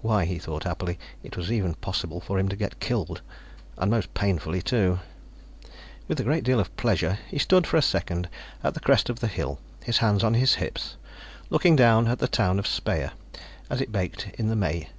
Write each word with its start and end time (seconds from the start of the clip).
Why, 0.00 0.24
he 0.24 0.38
thought 0.38 0.64
happily, 0.64 0.98
it 1.22 1.36
was 1.36 1.52
even 1.52 1.74
possible 1.74 2.22
for 2.22 2.38
him 2.38 2.48
to 2.48 2.56
get 2.56 2.80
killed, 2.80 3.20
and 3.76 3.90
most 3.90 4.14
painfully, 4.14 4.62
too! 4.62 5.00
With 6.06 6.18
a 6.18 6.24
great 6.24 6.42
deal 6.42 6.58
of 6.58 6.74
pleasure, 6.78 7.18
he 7.28 7.38
stood 7.38 7.66
for 7.66 7.76
a 7.76 7.82
second 7.82 8.30
at 8.64 8.72
the 8.72 8.80
crest 8.80 9.10
of 9.10 9.20
the 9.20 9.26
hill, 9.26 9.60
his 9.84 9.98
hands 9.98 10.24
on 10.24 10.32
his 10.32 10.54
hips, 10.54 10.96
looking 11.50 11.76
down 11.76 12.08
at 12.08 12.18
the 12.18 12.28
town 12.28 12.58
of 12.58 12.66
Speyer 12.66 13.12
as 13.68 13.82
it 13.82 13.92
baked 13.92 14.28
in 14.38 14.48
the 14.48 14.56
May 14.56 14.64
afternoon 14.68 14.84
sunlight. 14.86 14.94